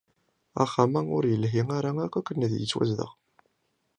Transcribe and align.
Axxam-a 0.63 1.01
ur 1.17 1.23
yelhi 1.31 1.61
ara 1.77 1.91
akk 2.05 2.15
akken 2.19 2.43
ad 2.45 2.53
yettwazdeɣ. 2.55 3.11